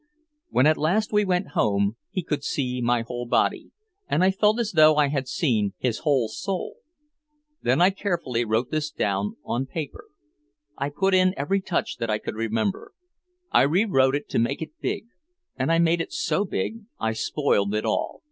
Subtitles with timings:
[0.49, 3.69] When at last we went home he could see my whole body,
[4.09, 6.77] and I felt as though I had seen his whole soul.
[7.61, 10.05] Then I carefully wrote this down on paper.
[10.75, 12.93] I put in every touch that I could remember.
[13.51, 15.03] I rewrote it to make it big,
[15.55, 18.19] and I made it so big I spoiled it all.